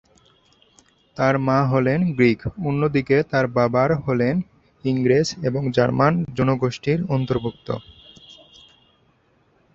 তার 1.17 1.35
মা 1.39 1.59
হলেন 1.65 1.99
গ্রিক, 2.15 2.39
অন্যদিকে 2.65 3.17
তার 3.31 3.45
বাবার 3.47 3.89
হলেন 4.05 4.35
ইংরেজ 4.83 5.27
এবং 5.43 5.61
জার্মান 5.71 6.13
জনগোষ্ঠীর 6.37 6.99
অন্তর্ভুক্ত। 7.09 7.67